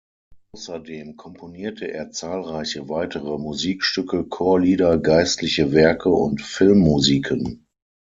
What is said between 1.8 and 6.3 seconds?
er zahlreiche weitere Musikstücke, Chorlieder, geistliche Werke